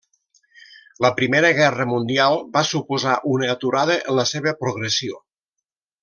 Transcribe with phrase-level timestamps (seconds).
[1.05, 5.21] La Primera Guerra Mundial va suposar una aturada en la seva progressió.